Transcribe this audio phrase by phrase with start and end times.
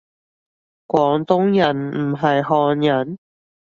[0.87, 3.19] 廣東人唔係漢人？